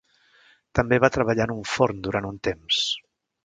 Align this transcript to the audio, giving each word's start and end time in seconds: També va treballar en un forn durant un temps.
També 0.79 0.99
va 1.03 1.11
treballar 1.19 1.47
en 1.51 1.55
un 1.59 1.61
forn 1.75 2.03
durant 2.09 2.29
un 2.33 2.41
temps. 2.51 2.85